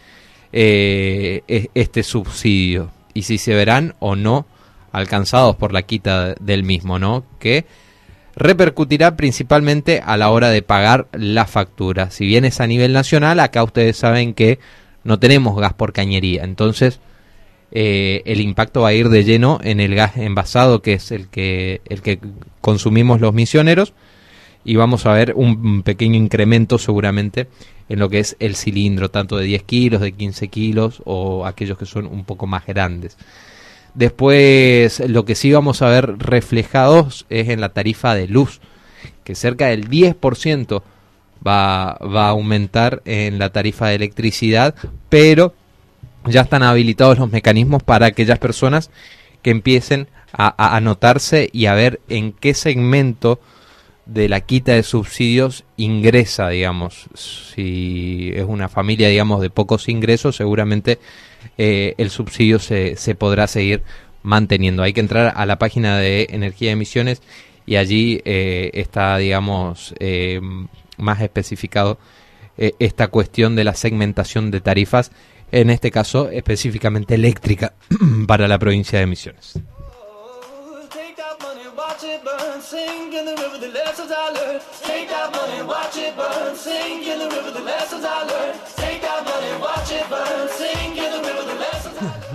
eh, 0.52 1.42
e-, 1.46 1.70
este 1.74 2.02
subsidio 2.02 2.90
y 3.14 3.22
si 3.22 3.38
se 3.38 3.54
verán 3.54 3.94
o 4.00 4.16
no 4.16 4.46
alcanzados 4.90 5.54
por 5.54 5.72
la 5.72 5.82
quita 5.82 6.34
del 6.40 6.64
mismo, 6.64 6.98
¿no? 6.98 7.22
Que 7.38 7.66
repercutirá 8.34 9.16
principalmente 9.16 10.02
a 10.04 10.16
la 10.16 10.30
hora 10.30 10.50
de 10.50 10.62
pagar 10.62 11.06
la 11.12 11.46
factura. 11.46 12.10
Si 12.10 12.26
bien 12.26 12.44
es 12.44 12.60
a 12.60 12.66
nivel 12.66 12.92
nacional, 12.92 13.38
acá 13.38 13.62
ustedes 13.62 13.96
saben 13.96 14.34
que 14.34 14.58
no 15.04 15.20
tenemos 15.20 15.56
gas 15.56 15.74
por 15.74 15.92
cañería, 15.92 16.42
entonces 16.42 16.98
eh, 17.72 18.22
el 18.24 18.40
impacto 18.40 18.82
va 18.82 18.88
a 18.88 18.94
ir 18.94 19.08
de 19.08 19.24
lleno 19.24 19.60
en 19.62 19.80
el 19.80 19.94
gas 19.94 20.16
envasado, 20.16 20.82
que 20.82 20.94
es 20.94 21.12
el 21.12 21.28
que, 21.28 21.80
el 21.86 22.02
que 22.02 22.18
consumimos 22.60 23.20
los 23.20 23.32
misioneros, 23.32 23.92
y 24.64 24.76
vamos 24.76 25.06
a 25.06 25.12
ver 25.12 25.32
un 25.36 25.82
pequeño 25.82 26.16
incremento 26.16 26.78
seguramente 26.78 27.48
en 27.88 27.98
lo 27.98 28.08
que 28.08 28.20
es 28.20 28.36
el 28.40 28.56
cilindro, 28.56 29.10
tanto 29.10 29.36
de 29.36 29.44
10 29.44 29.62
kilos, 29.64 30.00
de 30.00 30.12
15 30.12 30.48
kilos 30.48 31.02
o 31.04 31.46
aquellos 31.46 31.78
que 31.78 31.86
son 31.86 32.06
un 32.06 32.24
poco 32.24 32.46
más 32.46 32.66
grandes. 32.66 33.16
Después, 33.94 35.00
lo 35.08 35.24
que 35.24 35.34
sí 35.34 35.50
vamos 35.52 35.82
a 35.82 35.88
ver 35.88 36.18
reflejados 36.18 37.26
es 37.30 37.48
en 37.48 37.60
la 37.60 37.70
tarifa 37.70 38.14
de 38.14 38.28
luz, 38.28 38.60
que 39.24 39.34
cerca 39.34 39.66
del 39.66 39.88
10% 39.88 40.82
va, 41.44 41.94
va 41.94 42.26
a 42.26 42.30
aumentar 42.30 43.02
en 43.04 43.38
la 43.38 43.50
tarifa 43.50 43.88
de 43.88 43.96
electricidad, 43.96 44.74
pero 45.08 45.54
ya 46.26 46.42
están 46.42 46.62
habilitados 46.62 47.18
los 47.18 47.30
mecanismos 47.30 47.82
para 47.82 48.06
aquellas 48.06 48.38
personas 48.38 48.90
que 49.42 49.50
empiecen 49.50 50.08
a, 50.32 50.76
anotarse 50.76 51.48
y 51.52 51.66
a 51.66 51.74
ver 51.74 52.00
en 52.08 52.32
qué 52.32 52.54
segmento 52.54 53.40
de 54.06 54.28
la 54.28 54.40
quita 54.40 54.72
de 54.72 54.82
subsidios 54.82 55.64
ingresa, 55.76 56.48
digamos. 56.48 57.08
Si 57.14 58.32
es 58.34 58.44
una 58.44 58.68
familia, 58.68 59.08
digamos, 59.08 59.40
de 59.40 59.50
pocos 59.50 59.88
ingresos, 59.88 60.36
seguramente 60.36 60.98
eh, 61.58 61.94
el 61.96 62.10
subsidio 62.10 62.58
se, 62.58 62.96
podrá 63.16 63.46
seguir 63.46 63.82
manteniendo. 64.22 64.82
Hay 64.82 64.92
que 64.92 65.00
entrar 65.00 65.32
a 65.36 65.46
la 65.46 65.58
página 65.58 65.98
de 65.98 66.26
Energía 66.30 66.68
de 66.68 66.72
Emisiones 66.72 67.22
y 67.66 67.76
allí 67.76 68.20
eh, 68.24 68.70
está, 68.74 69.16
digamos, 69.16 69.94
eh, 70.00 70.40
más 70.96 71.20
especificado 71.20 71.98
esta 72.78 73.08
cuestión 73.08 73.56
de 73.56 73.64
la 73.64 73.72
segmentación 73.72 74.50
de 74.50 74.60
tarifas 74.60 75.12
en 75.52 75.70
este 75.70 75.90
caso 75.90 76.30
específicamente 76.30 77.14
eléctrica 77.14 77.74
para 78.26 78.48
la 78.48 78.58
provincia 78.58 78.98
de 78.98 79.06
Misiones. 79.06 79.58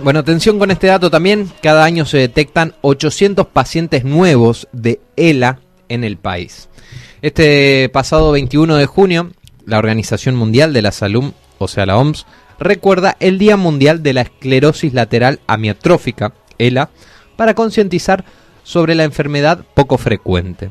Bueno, 0.02 0.20
atención 0.20 0.60
con 0.60 0.70
este 0.70 0.86
dato 0.86 1.10
también. 1.10 1.50
Cada 1.62 1.84
año 1.84 2.04
se 2.04 2.18
detectan 2.18 2.74
800 2.82 3.48
pacientes 3.48 4.04
nuevos 4.04 4.68
de 4.70 5.00
ELA 5.16 5.58
en 5.88 6.04
el 6.04 6.16
país. 6.16 6.68
Este 7.22 7.88
pasado 7.88 8.30
21 8.30 8.76
de 8.76 8.86
junio, 8.86 9.32
la 9.64 9.78
Organización 9.78 10.36
Mundial 10.36 10.72
de 10.72 10.82
la 10.82 10.92
Salud, 10.92 11.32
o 11.58 11.66
sea 11.66 11.86
la 11.86 11.96
OMS, 11.96 12.24
recuerda 12.58 13.16
el 13.20 13.38
Día 13.38 13.56
Mundial 13.56 14.02
de 14.02 14.12
la 14.12 14.22
Esclerosis 14.22 14.92
Lateral 14.94 15.40
Amiotrófica, 15.46 16.32
ELA, 16.58 16.90
para 17.36 17.54
concientizar 17.54 18.24
sobre 18.62 18.94
la 18.94 19.04
enfermedad 19.04 19.64
poco 19.74 19.98
frecuente. 19.98 20.70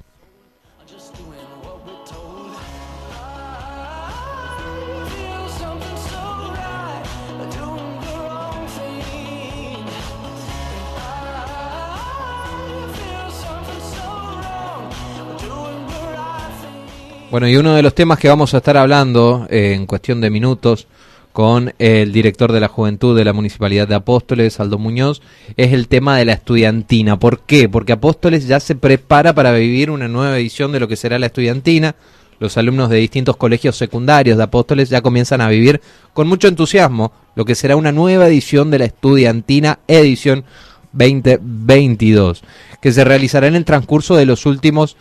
Bueno, 17.29 17.47
y 17.47 17.57
uno 17.57 17.75
de 17.75 17.83
los 17.83 17.93
temas 17.93 18.17
que 18.17 18.27
vamos 18.27 18.55
a 18.55 18.57
estar 18.57 18.75
hablando 18.75 19.45
eh, 19.51 19.73
en 19.73 19.85
cuestión 19.85 20.19
de 20.19 20.31
minutos 20.31 20.87
con 21.35 21.73
el 21.79 22.13
director 22.13 22.53
de 22.53 22.61
la 22.61 22.69
Juventud 22.69 23.13
de 23.13 23.25
la 23.25 23.33
Municipalidad 23.33 23.89
de 23.89 23.95
Apóstoles, 23.95 24.57
Aldo 24.61 24.77
Muñoz, 24.77 25.21
es 25.57 25.73
el 25.73 25.89
tema 25.89 26.17
de 26.17 26.23
la 26.23 26.31
estudiantina. 26.31 27.19
¿Por 27.19 27.41
qué? 27.41 27.67
Porque 27.67 27.91
Apóstoles 27.91 28.47
ya 28.47 28.61
se 28.61 28.73
prepara 28.73 29.35
para 29.35 29.51
vivir 29.51 29.91
una 29.91 30.07
nueva 30.07 30.39
edición 30.39 30.71
de 30.71 30.79
lo 30.79 30.87
que 30.87 30.95
será 30.95 31.19
la 31.19 31.25
estudiantina. 31.25 31.95
Los 32.39 32.55
alumnos 32.55 32.89
de 32.89 32.99
distintos 32.99 33.35
colegios 33.35 33.75
secundarios 33.75 34.37
de 34.37 34.43
Apóstoles 34.43 34.89
ya 34.89 35.01
comienzan 35.01 35.41
a 35.41 35.49
vivir 35.49 35.81
con 36.13 36.29
mucho 36.29 36.47
entusiasmo 36.47 37.11
lo 37.35 37.43
que 37.43 37.55
será 37.55 37.75
una 37.75 37.91
nueva 37.91 38.27
edición 38.27 38.71
de 38.71 38.79
la 38.79 38.85
estudiantina 38.85 39.79
edición 39.89 40.45
2022, 40.93 42.45
que 42.81 42.93
se 42.93 43.03
realizará 43.03 43.47
en 43.47 43.55
el 43.55 43.65
transcurso 43.65 44.15
de 44.15 44.25
los 44.25 44.45
últimos 44.45 44.95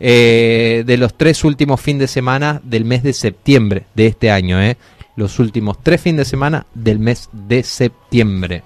eh, 0.00 0.82
de 0.84 0.96
los 0.96 1.14
tres 1.14 1.44
últimos 1.44 1.80
fines 1.80 2.00
de 2.00 2.08
semana 2.08 2.60
del 2.64 2.84
mes 2.84 3.04
de 3.04 3.12
septiembre 3.12 3.86
de 3.94 4.08
este 4.08 4.32
año. 4.32 4.60
Eh. 4.60 4.76
Los 5.16 5.38
últimos 5.38 5.82
tres 5.82 6.00
fines 6.00 6.18
de 6.18 6.24
semana 6.26 6.66
del 6.74 6.98
mes 6.98 7.28
de 7.32 7.62
septiembre. 7.62 8.62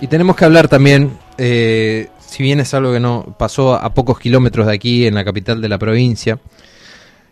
Y 0.00 0.08
tenemos 0.08 0.36
que 0.36 0.44
hablar 0.44 0.68
también, 0.68 1.16
eh, 1.38 2.08
si 2.20 2.42
bien 2.42 2.60
es 2.60 2.74
algo 2.74 2.92
que 2.92 3.00
no 3.00 3.34
pasó 3.38 3.74
a 3.74 3.94
pocos 3.94 4.18
kilómetros 4.18 4.66
de 4.66 4.74
aquí, 4.74 5.06
en 5.06 5.14
la 5.14 5.24
capital 5.24 5.62
de 5.62 5.68
la 5.68 5.78
provincia, 5.78 6.38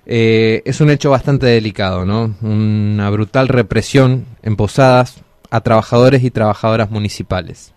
eh, 0.06 0.62
es 0.64 0.80
un 0.80 0.90
hecho 0.90 1.10
bastante 1.10 1.46
delicado, 1.46 2.04
¿no? 2.04 2.34
Una 2.40 3.10
brutal 3.10 3.48
represión 3.48 4.24
en 4.42 4.56
Posadas 4.56 5.20
a 5.50 5.60
trabajadores 5.60 6.24
y 6.24 6.30
trabajadoras 6.30 6.90
municipales. 6.90 7.72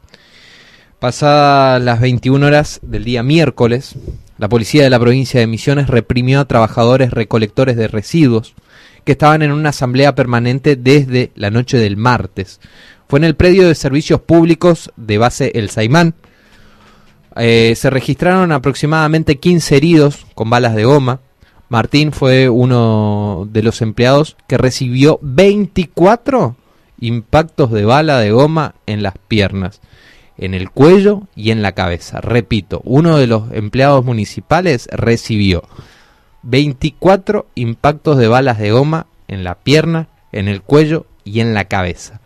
Pasadas 1.00 1.80
las 1.80 2.00
21 2.00 2.44
horas 2.44 2.80
del 2.82 3.04
día 3.04 3.22
miércoles, 3.22 3.96
la 4.40 4.50
policía 4.50 4.84
de 4.84 4.90
la 4.90 5.00
provincia 5.00 5.40
de 5.40 5.46
Misiones 5.46 5.88
reprimió 5.88 6.40
a 6.40 6.46
trabajadores 6.46 7.12
recolectores 7.12 7.76
de 7.76 7.88
residuos 7.88 8.56
que 9.04 9.12
estaban 9.12 9.44
en 9.44 9.52
una 9.52 9.70
asamblea 9.70 10.16
permanente 10.16 10.76
desde 10.76 11.32
la 11.36 11.52
noche 11.52 11.78
del 11.78 11.98
martes. 11.98 12.60
Fue 13.08 13.20
en 13.20 13.26
el 13.26 13.36
predio 13.36 13.68
de 13.68 13.76
servicios 13.76 14.22
públicos 14.22 14.92
de 14.96 15.20
base 15.20 15.52
El 15.54 15.70
Saimán. 15.70 16.16
Eh, 17.36 17.76
se 17.76 17.92
registraron 17.92 18.52
aproximadamente 18.52 19.38
15 19.38 19.78
heridos 19.78 20.26
con 20.34 20.50
balas 20.50 20.74
de 20.74 20.86
goma. 20.86 21.20
Martín 21.70 22.12
fue 22.12 22.50
uno 22.50 23.48
de 23.52 23.62
los 23.62 23.84
empleados 23.84 24.36
que 24.48 24.58
recibió 24.58 25.20
24 25.22 26.56
impactos 27.00 27.72
de 27.72 27.86
bala 27.86 28.20
de 28.20 28.32
goma 28.32 28.74
en 28.88 29.04
las 29.04 29.14
piernas, 29.28 29.80
en 30.38 30.54
el 30.54 30.70
cuello 30.70 31.24
y 31.36 31.52
en 31.52 31.62
la 31.62 31.74
cabeza. 31.74 32.22
Repito, 32.22 32.82
uno 32.86 33.18
de 33.18 33.28
los 33.28 33.52
empleados 33.52 34.06
municipales 34.06 34.88
recibió 34.92 35.64
24 36.44 37.48
impactos 37.56 38.18
de 38.18 38.28
balas 38.28 38.60
de 38.60 38.72
goma 38.72 39.08
en 39.28 39.44
la 39.44 39.56
pierna, 39.56 40.08
en 40.32 40.48
el 40.48 40.62
cuello 40.62 41.06
y 41.24 41.40
en 41.40 41.54
la 41.54 41.66
cabeza. 41.66 42.22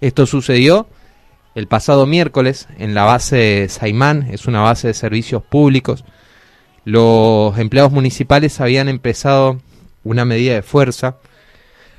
Esto 0.00 0.26
sucedió 0.26 0.88
el 1.54 1.66
pasado 1.66 2.06
miércoles 2.06 2.68
en 2.78 2.94
la 2.94 3.04
base 3.04 3.66
Saimán, 3.68 4.28
es 4.30 4.46
una 4.46 4.60
base 4.60 4.88
de 4.88 4.94
servicios 4.94 5.42
públicos. 5.42 6.04
Los 6.84 7.58
empleados 7.58 7.92
municipales 7.92 8.60
habían 8.60 8.88
empezado 8.88 9.60
una 10.04 10.24
medida 10.24 10.54
de 10.54 10.62
fuerza. 10.62 11.16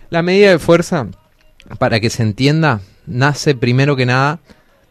La 0.09 0.21
medida 0.21 0.51
de 0.51 0.59
fuerza 0.59 1.07
para 1.79 1.99
que 1.99 2.09
se 2.09 2.23
entienda, 2.23 2.81
nace 3.05 3.55
primero 3.55 3.95
que 3.95 4.05
nada 4.05 4.39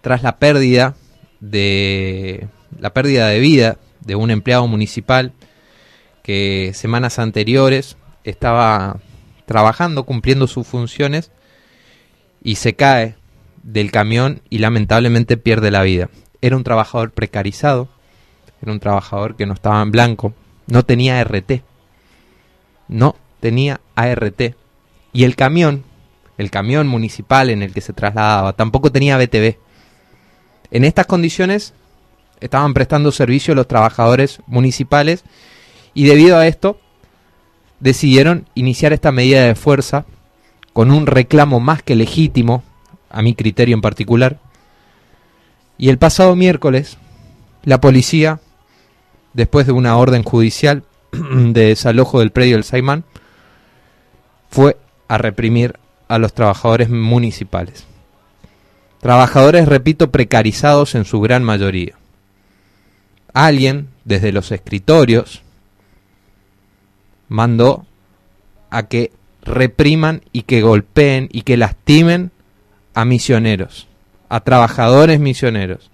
tras 0.07 0.23
la 0.23 0.39
pérdida 0.39 0.95
de 1.41 2.47
la 2.79 2.95
pérdida 2.95 3.27
de 3.27 3.41
vida 3.41 3.77
de 4.03 4.15
un 4.15 4.31
empleado 4.31 4.65
municipal 4.69 5.33
que 6.23 6.71
semanas 6.75 7.19
anteriores 7.19 7.97
estaba 8.23 9.01
trabajando, 9.47 10.05
cumpliendo 10.05 10.47
sus 10.47 10.65
funciones 10.65 11.33
y 12.41 12.55
se 12.55 12.77
cae 12.77 13.17
del 13.65 13.91
camión 13.91 14.43
y 14.49 14.59
lamentablemente 14.59 15.37
pierde 15.37 15.73
la 15.73 15.83
vida. 15.83 16.09
Era 16.41 16.57
un 16.57 16.63
trabajador 16.63 17.11
precarizado, 17.11 17.89
era 18.63 18.71
un 18.71 18.79
trabajador 18.79 19.35
que 19.35 19.47
no 19.47 19.55
estaba 19.55 19.83
en 19.83 19.91
blanco, 19.91 20.35
no 20.69 20.85
tenía 20.85 21.21
RT, 21.25 21.63
no 22.87 23.17
tenía 23.41 23.81
ART 23.97 24.55
y 25.13 25.25
el 25.25 25.35
camión 25.35 25.83
el 26.39 26.53
camión 26.53 26.87
municipal 26.87 27.51
en 27.51 27.65
el 27.65 27.73
que 27.73 27.81
se 27.81 27.93
trasladaba, 27.93 28.53
tampoco 28.53 28.93
tenía 28.93 29.19
BTV. 29.19 29.66
En 30.71 30.85
estas 30.85 31.07
condiciones 31.07 31.75
estaban 32.41 32.75
prestando 32.75 33.13
servicio 33.13 33.55
los 33.55 33.69
trabajadores 33.69 34.41
municipales 34.47 35.25
y 35.95 36.05
debido 36.05 36.37
a 36.37 36.47
esto 36.47 36.79
decidieron 37.81 38.49
iniciar 38.55 38.93
esta 38.93 39.13
medida 39.13 39.45
de 39.45 39.55
fuerza 39.55 40.07
con 40.73 40.91
un 40.91 41.07
reclamo 41.07 41.61
más 41.61 41.83
que 41.83 41.95
legítimo, 41.95 42.63
a 43.09 43.23
mi 43.23 43.35
criterio 43.35 43.75
en 43.75 43.81
particular. 43.81 44.39
Y 45.79 45.89
el 45.89 45.99
pasado 45.99 46.37
miércoles, 46.37 46.99
la 47.65 47.81
policía, 47.81 48.41
después 49.33 49.67
de 49.67 49.73
una 49.73 49.97
orden 49.97 50.23
judicial 50.23 50.85
de 51.13 51.69
desalojo 51.69 52.21
del 52.21 52.31
predio 52.31 52.57
del 52.57 52.65
Saimán, 52.65 53.05
fue 54.51 54.77
a 55.09 55.19
reprimir 55.19 55.79
a 56.09 56.19
los 56.19 56.35
trabajadores 56.35 56.91
municipales. 56.91 57.87
Trabajadores, 59.01 59.67
repito, 59.69 60.11
precarizados 60.11 60.95
en 60.95 61.05
su 61.05 61.21
gran 61.21 61.45
mayoría. 61.45 61.95
Alguien, 63.33 63.89
desde 64.05 64.33
los 64.33 64.51
escritorios, 64.53 65.43
mandó 67.29 67.85
a 68.71 68.85
que 68.85 69.13
repriman 69.43 70.23
y 70.33 70.43
que 70.43 70.63
golpeen 70.63 71.29
y 71.33 71.43
que 71.43 71.57
lastimen 71.57 72.31
a 72.95 73.05
misioneros, 73.05 73.87
a 74.29 74.41
trabajadores 74.41 75.21
misioneros. 75.21 75.91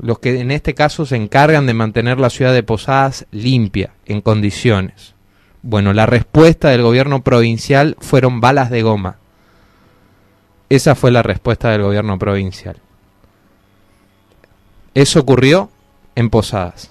Los 0.00 0.18
que 0.18 0.40
en 0.40 0.50
este 0.50 0.74
caso 0.74 1.06
se 1.06 1.16
encargan 1.16 1.66
de 1.66 1.74
mantener 1.74 2.18
la 2.18 2.30
ciudad 2.30 2.52
de 2.52 2.62
Posadas 2.62 3.26
limpia, 3.30 3.90
en 4.04 4.20
condiciones. 4.20 5.14
Bueno, 5.62 5.92
la 5.92 6.06
respuesta 6.06 6.68
del 6.68 6.82
gobierno 6.82 7.22
provincial 7.22 7.96
fueron 7.98 8.40
balas 8.40 8.70
de 8.70 8.82
goma. 8.82 9.16
Esa 10.68 10.94
fue 10.94 11.10
la 11.10 11.22
respuesta 11.22 11.70
del 11.70 11.82
gobierno 11.82 12.18
provincial. 12.18 12.80
Eso 14.94 15.20
ocurrió 15.20 15.70
en 16.14 16.30
Posadas. 16.30 16.90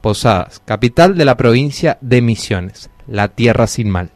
Posadas, 0.00 0.60
capital 0.64 1.16
de 1.16 1.24
la 1.24 1.36
provincia 1.36 1.96
de 2.00 2.20
Misiones, 2.20 2.90
la 3.06 3.28
tierra 3.28 3.66
sin 3.66 3.88
mal. 3.88 4.10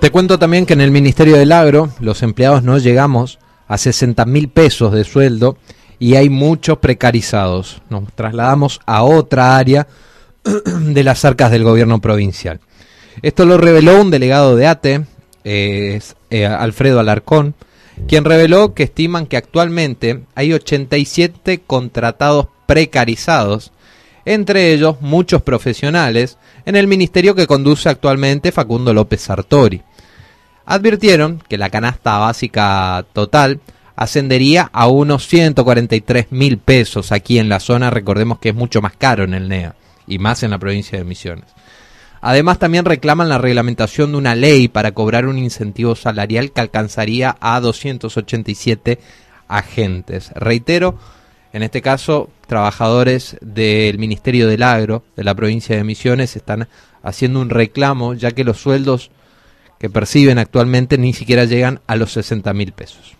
Te 0.00 0.10
cuento 0.10 0.38
también 0.38 0.66
que 0.66 0.74
en 0.74 0.80
el 0.80 0.90
Ministerio 0.90 1.36
del 1.36 1.52
Agro 1.52 1.90
los 2.00 2.22
empleados 2.22 2.62
no 2.62 2.78
llegamos 2.78 3.38
a 3.66 3.78
60 3.78 4.24
mil 4.26 4.48
pesos 4.48 4.92
de 4.92 5.04
sueldo 5.04 5.56
y 5.98 6.14
hay 6.14 6.28
muchos 6.28 6.78
precarizados. 6.78 7.82
Nos 7.88 8.12
trasladamos 8.12 8.80
a 8.86 9.02
otra 9.02 9.56
área 9.56 9.86
de 10.64 11.02
las 11.02 11.24
arcas 11.24 11.50
del 11.50 11.64
gobierno 11.64 12.00
provincial. 12.00 12.60
Esto 13.22 13.46
lo 13.46 13.56
reveló 13.56 14.00
un 14.00 14.10
delegado 14.10 14.56
de 14.56 14.66
ATE, 14.66 15.04
eh, 15.44 16.00
Alfredo 16.46 17.00
Alarcón, 17.00 17.54
quien 18.06 18.24
reveló 18.24 18.74
que 18.74 18.82
estiman 18.82 19.26
que 19.26 19.38
actualmente 19.38 20.24
hay 20.34 20.52
87 20.52 21.62
contratados 21.66 22.48
precarizados, 22.66 23.72
entre 24.26 24.74
ellos 24.74 25.00
muchos 25.00 25.40
profesionales, 25.40 26.36
en 26.66 26.76
el 26.76 26.86
ministerio 26.86 27.34
que 27.34 27.46
conduce 27.46 27.88
actualmente 27.88 28.52
Facundo 28.52 28.92
López 28.92 29.22
Sartori 29.22 29.82
advirtieron 30.66 31.42
que 31.48 31.56
la 31.56 31.70
canasta 31.70 32.18
básica 32.18 33.06
total 33.12 33.60
ascendería 33.94 34.68
a 34.72 34.88
unos 34.88 35.26
143 35.26 36.26
mil 36.30 36.58
pesos 36.58 37.12
aquí 37.12 37.38
en 37.38 37.48
la 37.48 37.60
zona, 37.60 37.88
recordemos 37.88 38.40
que 38.40 38.50
es 38.50 38.54
mucho 38.54 38.82
más 38.82 38.92
caro 38.96 39.24
en 39.24 39.32
el 39.32 39.48
NEA 39.48 39.74
y 40.06 40.18
más 40.18 40.42
en 40.42 40.50
la 40.50 40.58
provincia 40.58 40.98
de 40.98 41.04
Misiones. 41.04 41.46
Además 42.20 42.58
también 42.58 42.84
reclaman 42.84 43.28
la 43.28 43.38
reglamentación 43.38 44.12
de 44.12 44.18
una 44.18 44.34
ley 44.34 44.68
para 44.68 44.92
cobrar 44.92 45.26
un 45.26 45.38
incentivo 45.38 45.94
salarial 45.94 46.50
que 46.50 46.60
alcanzaría 46.60 47.36
a 47.40 47.60
287 47.60 48.98
agentes. 49.48 50.32
Reitero, 50.34 50.98
en 51.52 51.62
este 51.62 51.80
caso, 51.80 52.28
trabajadores 52.46 53.36
del 53.40 53.98
Ministerio 53.98 54.48
del 54.48 54.62
Agro 54.62 55.02
de 55.16 55.24
la 55.24 55.34
provincia 55.34 55.76
de 55.76 55.84
Misiones 55.84 56.36
están 56.36 56.68
haciendo 57.02 57.40
un 57.40 57.50
reclamo 57.50 58.14
ya 58.14 58.32
que 58.32 58.44
los 58.44 58.58
sueldos 58.58 59.10
que 59.78 59.90
perciben 59.90 60.38
actualmente 60.38 60.98
ni 60.98 61.12
siquiera 61.12 61.44
llegan 61.44 61.80
a 61.86 61.96
los 61.96 62.12
60 62.12 62.52
mil 62.54 62.72
pesos. 62.72 63.16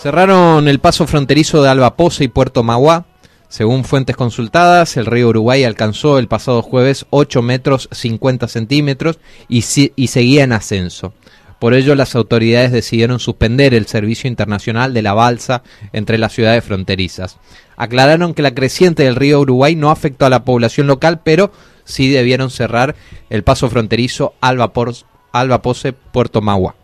Cerraron 0.00 0.68
el 0.68 0.78
paso 0.78 1.06
fronterizo 1.06 1.62
de 1.62 1.70
Albaposa 1.70 2.22
y 2.22 2.28
Puerto 2.28 2.62
Magua. 2.62 3.06
Según 3.48 3.84
fuentes 3.84 4.14
consultadas, 4.14 4.96
el 4.96 5.06
río 5.06 5.28
Uruguay 5.28 5.64
alcanzó 5.64 6.18
el 6.18 6.28
pasado 6.28 6.62
jueves 6.62 7.06
8 7.10 7.42
metros 7.42 7.88
50 7.90 8.46
centímetros 8.46 9.18
y 9.48 9.62
seguía 9.62 10.44
en 10.44 10.52
ascenso. 10.52 11.14
Por 11.58 11.74
ello, 11.74 11.94
las 11.94 12.14
autoridades 12.14 12.70
decidieron 12.70 13.18
suspender 13.18 13.74
el 13.74 13.86
servicio 13.86 14.28
internacional 14.28 14.94
de 14.94 15.02
la 15.02 15.14
balsa 15.14 15.62
entre 15.92 16.18
las 16.18 16.32
ciudades 16.32 16.64
fronterizas. 16.64 17.38
Aclararon 17.76 18.34
que 18.34 18.42
la 18.42 18.54
creciente 18.54 19.04
del 19.04 19.16
río 19.16 19.40
Uruguay 19.40 19.74
no 19.74 19.90
afectó 19.90 20.26
a 20.26 20.30
la 20.30 20.44
población 20.44 20.86
local, 20.86 21.20
pero 21.24 21.52
sí 21.84 22.10
debieron 22.10 22.50
cerrar 22.50 22.94
el 23.30 23.42
paso 23.42 23.68
fronterizo 23.70 24.34
Alba, 24.40 24.72
Pose, 24.72 25.92
Puerto 25.92 26.40
Magua. 26.40 26.76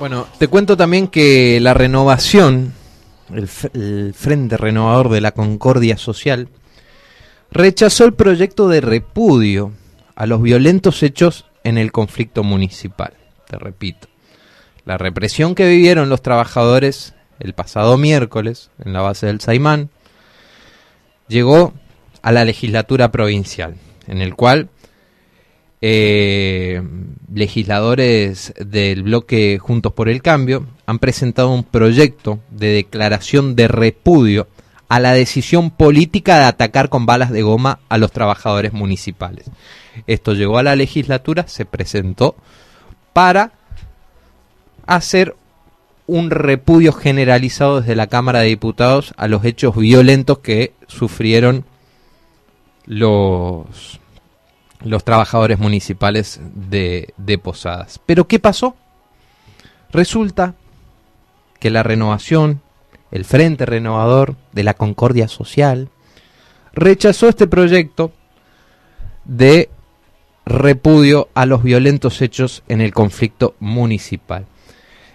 Bueno, 0.00 0.26
te 0.38 0.48
cuento 0.48 0.78
también 0.78 1.08
que 1.08 1.60
la 1.60 1.74
renovación, 1.74 2.72
el, 3.34 4.14
Frente 4.14 4.56
Renovador 4.56 5.10
de 5.10 5.20
la 5.20 5.32
Concordia 5.32 5.98
Social, 5.98 6.48
rechazó 7.50 8.06
el 8.06 8.14
proyecto 8.14 8.70
de 8.70 8.80
repudio 8.80 9.72
a 10.14 10.24
los 10.24 10.40
violentos 10.40 11.02
hechos 11.02 11.44
en 11.64 11.76
el 11.76 11.92
conflicto 11.92 12.42
municipal. 12.42 13.12
Te 13.46 13.58
repito, 13.58 14.08
la 14.86 14.96
represión 14.96 15.54
que 15.54 15.68
vivieron 15.68 16.08
los 16.08 16.22
trabajadores 16.22 17.12
el 17.38 17.52
pasado 17.52 17.98
miércoles 17.98 18.70
en 18.82 18.94
la 18.94 19.02
base 19.02 19.26
del 19.26 19.42
Saimán 19.42 19.90
llegó 21.28 21.74
a 22.22 22.32
la 22.32 22.46
legislatura 22.46 23.12
provincial, 23.12 23.74
en 24.06 24.22
el 24.22 24.34
cual 24.34 24.70
eh, 25.82 26.82
legisladores 27.32 28.52
del 28.58 29.02
bloque 29.02 29.58
Juntos 29.58 29.92
por 29.92 30.08
el 30.08 30.22
Cambio 30.22 30.66
han 30.86 30.98
presentado 30.98 31.50
un 31.50 31.64
proyecto 31.64 32.40
de 32.50 32.68
declaración 32.68 33.56
de 33.56 33.68
repudio 33.68 34.48
a 34.88 34.98
la 35.00 35.12
decisión 35.12 35.70
política 35.70 36.38
de 36.38 36.44
atacar 36.44 36.88
con 36.88 37.06
balas 37.06 37.30
de 37.30 37.42
goma 37.42 37.78
a 37.88 37.96
los 37.96 38.10
trabajadores 38.10 38.72
municipales. 38.72 39.46
Esto 40.06 40.34
llegó 40.34 40.58
a 40.58 40.64
la 40.64 40.76
legislatura, 40.76 41.46
se 41.46 41.64
presentó 41.64 42.34
para 43.12 43.52
hacer 44.86 45.36
un 46.08 46.30
repudio 46.30 46.92
generalizado 46.92 47.80
desde 47.80 47.94
la 47.94 48.08
Cámara 48.08 48.40
de 48.40 48.48
Diputados 48.48 49.14
a 49.16 49.28
los 49.28 49.44
hechos 49.44 49.76
violentos 49.76 50.40
que 50.40 50.72
sufrieron 50.88 51.64
los 52.84 53.99
los 54.82 55.04
trabajadores 55.04 55.58
municipales 55.58 56.40
de, 56.54 57.12
Posadas. 57.42 58.00
Pero 58.06 58.26
¿qué 58.26 58.38
pasó? 58.38 58.76
Resulta 59.92 60.54
que 61.58 61.70
la 61.70 61.82
renovación, 61.82 62.62
el 63.10 63.24
Frente 63.24 63.66
Renovador 63.66 64.36
de 64.52 64.64
la 64.64 64.74
Concordia 64.74 65.28
Social, 65.28 65.88
rechazó 66.72 67.28
este 67.28 67.46
proyecto 67.46 68.12
de 69.24 69.68
repudio 70.46 71.28
a 71.34 71.46
los 71.46 71.62
violentos 71.62 72.22
hechos 72.22 72.62
en 72.68 72.80
el 72.80 72.92
conflicto 72.92 73.54
municipal. 73.60 74.46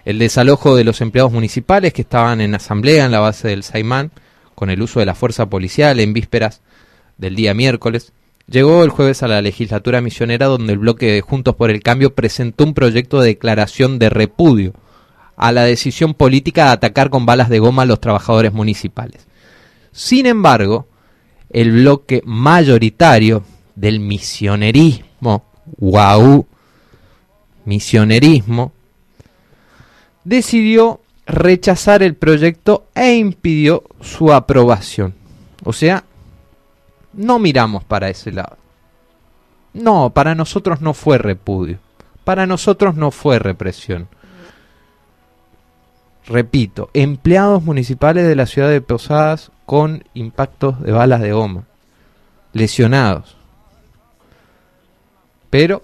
El 0.04 0.18
desalojo 0.18 0.76
de 0.76 0.84
los 0.84 1.00
empleados 1.00 1.32
municipales 1.32 1.92
que 1.92 2.02
estaban 2.02 2.40
en 2.40 2.54
asamblea 2.54 3.06
en 3.06 3.12
la 3.12 3.20
base 3.20 3.48
del 3.48 3.64
Saimán 3.64 4.12
con 4.54 4.70
el 4.70 4.80
uso 4.80 5.00
de 5.00 5.06
la 5.06 5.16
fuerza 5.16 5.46
policial 5.46 5.98
en 5.98 6.12
vísperas 6.12 6.62
del 7.18 7.34
día 7.34 7.54
miércoles 7.54 8.12
Llegó 8.48 8.84
el 8.84 8.90
jueves 8.90 9.22
a 9.24 9.28
la 9.28 9.42
legislatura 9.42 10.00
misionera 10.00 10.46
donde 10.46 10.72
el 10.72 10.78
bloque 10.78 11.12
de 11.12 11.20
Juntos 11.20 11.56
por 11.56 11.70
el 11.70 11.82
Cambio 11.82 12.14
presentó 12.14 12.64
un 12.64 12.74
proyecto 12.74 13.20
de 13.20 13.28
declaración 13.28 13.98
de 13.98 14.08
repudio 14.08 14.72
a 15.36 15.50
la 15.50 15.64
decisión 15.64 16.14
política 16.14 16.66
de 16.66 16.70
atacar 16.70 17.10
con 17.10 17.26
balas 17.26 17.48
de 17.48 17.58
goma 17.58 17.82
a 17.82 17.86
los 17.86 18.00
trabajadores 18.00 18.52
municipales. 18.52 19.26
Sin 19.90 20.26
embargo, 20.26 20.86
el 21.50 21.72
bloque 21.72 22.22
mayoritario 22.24 23.42
del 23.74 23.98
misionerismo, 23.98 25.44
guau, 25.78 26.46
misionerismo, 27.64 28.72
decidió 30.22 31.00
rechazar 31.26 32.04
el 32.04 32.14
proyecto 32.14 32.86
e 32.94 33.16
impidió 33.16 33.82
su 34.00 34.32
aprobación. 34.32 35.14
O 35.64 35.72
sea, 35.72 36.04
no 37.16 37.38
miramos 37.38 37.82
para 37.84 38.08
ese 38.08 38.30
lado. 38.30 38.56
No, 39.72 40.10
para 40.10 40.34
nosotros 40.34 40.80
no 40.80 40.94
fue 40.94 41.18
repudio. 41.18 41.78
Para 42.24 42.46
nosotros 42.46 42.94
no 42.94 43.10
fue 43.10 43.38
represión. 43.38 44.08
Repito, 46.26 46.90
empleados 46.92 47.62
municipales 47.62 48.26
de 48.26 48.36
la 48.36 48.46
ciudad 48.46 48.68
de 48.68 48.80
Posadas 48.80 49.52
con 49.64 50.04
impactos 50.14 50.80
de 50.82 50.92
balas 50.92 51.20
de 51.20 51.32
goma, 51.32 51.64
lesionados. 52.52 53.36
Pero 55.50 55.82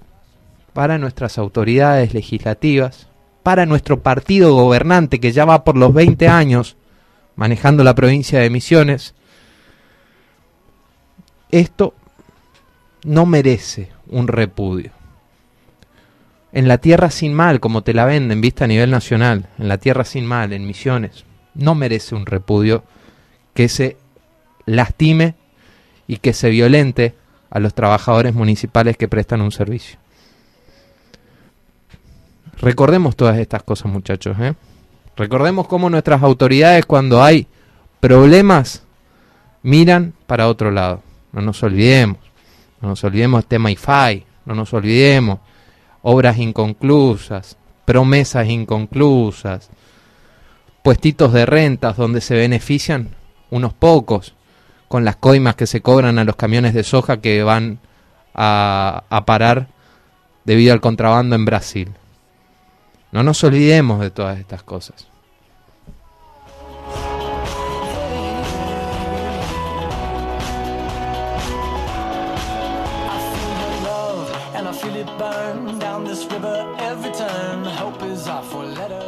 para 0.73 0.99
nuestras 0.99 1.39
autoridades 1.39 2.13
legislativas, 2.15 3.09
para 3.43 3.67
nuestro 3.67 4.01
partido 4.01 4.55
gobernante 4.55 5.21
que 5.21 5.33
ya 5.33 5.45
va 5.45 5.65
por 5.65 5.77
los 5.77 5.93
20 5.93 6.29
años 6.29 6.77
manejando 7.37 7.85
la 7.85 7.95
provincia 7.95 8.41
de 8.41 8.51
Misiones, 8.51 9.15
esto 11.53 11.95
no 13.05 13.27
merece 13.27 13.91
un 14.09 14.27
repudio. 14.27 14.91
En 16.53 16.67
la 16.67 16.79
tierra 16.79 17.11
sin 17.11 17.33
mal, 17.33 17.61
como 17.61 17.83
te 17.83 17.95
la 17.95 18.05
venden, 18.05 18.41
vista 18.41 18.65
a 18.65 18.69
nivel 18.69 18.91
nacional, 18.91 19.49
en 19.59 19.69
la 19.69 19.79
tierra 19.79 20.05
sin 20.05 20.27
mal, 20.27 20.53
en 20.53 20.67
misiones, 20.67 21.25
no 21.55 21.75
merece 21.75 22.15
un 22.15 22.27
repudio 22.27 22.85
que 23.55 23.69
se 23.69 23.97
lastime 24.67 25.35
y 26.07 26.17
que 26.17 26.33
se 26.33 26.51
violente 26.51 27.15
a 27.51 27.59
los 27.59 27.75
trabajadores 27.75 28.35
municipales 28.35 28.97
que 28.97 29.09
prestan 29.09 29.41
un 29.41 29.53
servicio. 29.53 29.99
Recordemos 32.59 33.17
todas 33.17 33.39
estas 33.39 33.63
cosas, 33.63 33.91
muchachos. 33.91 34.37
¿eh? 34.41 34.55
Recordemos 35.17 35.67
cómo 35.69 35.91
nuestras 35.91 36.23
autoridades 36.23 36.87
cuando 36.87 37.23
hay 37.23 37.47
problemas 38.01 38.85
miran 39.63 40.13
para 40.27 40.49
otro 40.49 40.71
lado 40.71 41.03
no 41.33 41.43
nos 41.43 41.63
olvidemos. 41.63 42.19
No 42.81 42.89
nos 42.89 43.05
olvidemos 43.05 43.47
tema 43.47 43.71
IFAI, 43.71 44.27
no 44.45 44.55
nos 44.55 44.73
olvidemos. 44.73 45.39
Obras 46.03 46.39
inconclusas, 46.39 47.57
promesas 47.85 48.49
inconclusas, 48.49 49.71
puestitos 50.83 51.33
de 51.33 51.47
rentas 51.47 51.97
donde 51.97 52.21
se 52.21 52.35
benefician 52.35 53.11
unos 53.51 53.73
pocos 53.73 54.35
con 54.89 55.05
las 55.05 55.17
coimas 55.17 55.55
que 55.55 55.67
se 55.67 55.81
cobran 55.81 56.19
a 56.19 56.25
los 56.25 56.37
camiones 56.37 56.75
de 56.75 56.83
soja 56.83 57.21
que 57.21 57.43
van 57.43 57.79
a, 58.35 59.05
a 59.09 59.25
parar 59.25 59.69
debido 60.45 60.73
al 60.73 60.81
contrabando 60.81 61.37
en 61.37 61.45
Brasil. 61.45 61.93
No 63.13 63.23
nos 63.23 63.45
olvidemos 63.45 64.01
de 64.01 64.11
todas 64.11 64.39
estas 64.39 64.63
cosas. 64.63 65.12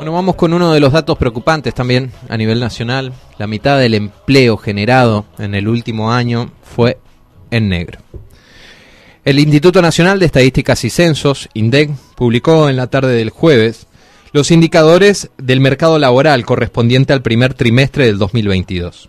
Bueno, 0.04 0.16
vamos 0.16 0.36
con 0.36 0.52
uno 0.52 0.70
de 0.70 0.80
los 0.80 0.92
datos 0.92 1.16
preocupantes 1.16 1.72
también 1.72 2.12
a 2.28 2.36
nivel 2.36 2.60
nacional. 2.60 3.14
La 3.38 3.46
mitad 3.46 3.78
del 3.78 3.94
empleo 3.94 4.58
generado 4.58 5.24
en 5.38 5.54
el 5.54 5.66
último 5.66 6.12
año 6.12 6.50
fue 6.62 6.98
en 7.50 7.70
negro. 7.70 8.00
El 9.24 9.38
Instituto 9.38 9.80
Nacional 9.80 10.18
de 10.18 10.26
Estadísticas 10.26 10.84
y 10.84 10.90
Censos, 10.90 11.48
INDEC, 11.54 11.88
publicó 12.16 12.68
en 12.68 12.76
la 12.76 12.88
tarde 12.88 13.14
del 13.14 13.30
jueves 13.30 13.86
los 14.32 14.50
indicadores 14.50 15.30
del 15.38 15.60
mercado 15.60 15.98
laboral 15.98 16.44
correspondiente 16.44 17.14
al 17.14 17.22
primer 17.22 17.54
trimestre 17.54 18.04
del 18.04 18.18
2022. 18.18 19.08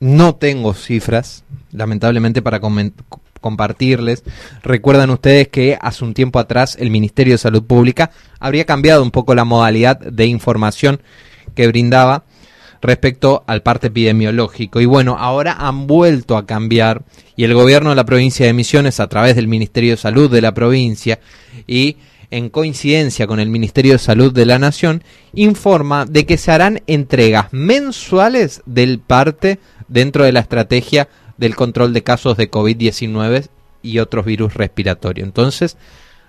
no 0.00 0.34
tengo 0.36 0.72
cifras, 0.72 1.44
lamentablemente 1.70 2.40
para 2.40 2.58
compartirles. 3.42 4.24
Recuerdan 4.62 5.10
ustedes 5.10 5.48
que 5.48 5.76
hace 5.78 6.06
un 6.06 6.14
tiempo 6.14 6.38
atrás 6.38 6.74
el 6.80 6.88
Ministerio 6.88 7.34
de 7.34 7.38
Salud 7.38 7.64
Pública 7.64 8.12
habría 8.40 8.64
cambiado 8.64 9.02
un 9.02 9.10
poco 9.10 9.34
la 9.34 9.44
modalidad 9.44 9.98
de 10.00 10.24
información 10.24 11.02
que 11.54 11.66
brindaba 11.68 12.24
respecto 12.80 13.44
al 13.46 13.60
parte 13.60 13.88
epidemiológico. 13.88 14.80
Y 14.80 14.86
bueno, 14.86 15.18
ahora 15.18 15.52
han 15.52 15.86
vuelto 15.86 16.38
a 16.38 16.46
cambiar 16.46 17.02
y 17.36 17.44
el 17.44 17.52
gobierno 17.52 17.90
de 17.90 17.96
la 17.96 18.06
provincia 18.06 18.46
de 18.46 18.54
Misiones 18.54 19.00
a 19.00 19.08
través 19.08 19.36
del 19.36 19.48
Ministerio 19.48 19.90
de 19.90 19.96
Salud 19.98 20.30
de 20.30 20.40
la 20.40 20.54
provincia 20.54 21.18
y 21.66 21.98
en 22.30 22.48
coincidencia 22.48 23.26
con 23.26 23.40
el 23.40 23.48
Ministerio 23.48 23.92
de 23.92 23.98
Salud 23.98 24.32
de 24.32 24.46
la 24.46 24.58
Nación, 24.58 25.02
informa 25.34 26.04
de 26.06 26.26
que 26.26 26.38
se 26.38 26.52
harán 26.52 26.82
entregas 26.86 27.46
mensuales 27.52 28.62
del 28.66 28.98
parte 28.98 29.58
dentro 29.88 30.24
de 30.24 30.32
la 30.32 30.40
estrategia 30.40 31.08
del 31.36 31.54
control 31.54 31.92
de 31.92 32.02
casos 32.02 32.36
de 32.36 32.50
COVID-19 32.50 33.48
y 33.82 33.98
otros 33.98 34.24
virus 34.24 34.54
respiratorios. 34.54 35.26
Entonces, 35.26 35.76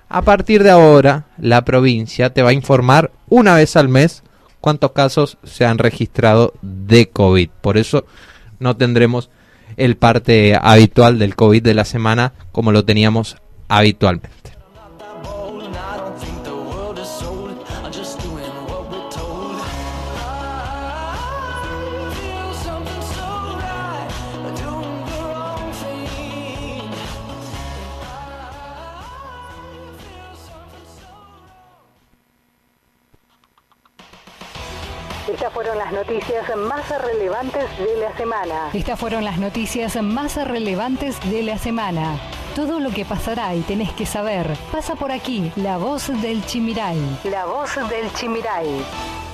a 0.10 0.21
partir 0.21 0.63
de 0.63 0.69
ahora, 0.69 1.27
la 1.38 1.65
provincia 1.65 2.33
te 2.33 2.41
va 2.41 2.49
a 2.49 2.53
informar 2.53 3.12
una 3.27 3.55
vez 3.55 3.75
al 3.75 3.89
mes 3.89 4.23
cuántos 4.62 4.91
casos 4.91 5.38
se 5.43 5.65
han 5.65 5.77
registrado 5.77 6.53
de 6.62 7.10
COVID. 7.10 7.49
Por 7.62 7.77
eso 7.77 8.05
no 8.60 8.77
tendremos 8.77 9.29
el 9.75 9.97
parte 9.97 10.57
habitual 10.60 11.19
del 11.19 11.36
COVID 11.36 11.62
de 11.62 11.73
la 11.73 11.86
semana 11.86 12.33
como 12.51 12.71
lo 12.71 12.86
teníamos 12.86 13.38
habitualmente. 13.67 14.57
Noticias 36.08 36.56
más 36.56 36.89
relevantes 37.02 37.65
de 37.78 37.98
la 37.98 38.15
semana. 38.15 38.70
Estas 38.74 38.98
fueron 38.98 39.26
las 39.26 39.39
noticias 39.39 40.02
más 40.02 40.38
relevantes 40.38 41.20
de 41.30 41.43
la 41.43 41.58
semana. 41.58 42.17
Todo 42.56 42.80
lo 42.80 42.91
que 42.91 43.04
pasará 43.04 43.54
y 43.54 43.60
tenés 43.62 43.91
que 43.91 44.06
saber 44.06 44.56
pasa 44.72 44.96
por 44.96 45.12
aquí. 45.12 45.52
La 45.58 45.78
voz 45.78 46.08
del 46.22 46.46
Chimiray. 46.46 46.98
La 47.26 47.46
voz 47.46 47.76
del 47.89 48.12
Chimiray. 48.13 49.26